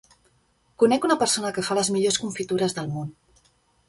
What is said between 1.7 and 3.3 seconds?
les millors confitures del món.